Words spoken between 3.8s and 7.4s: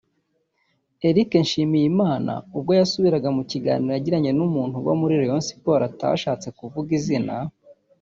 yagiranye n’umuntu uba muri Rayon Sports (atashatse kuvuga izina)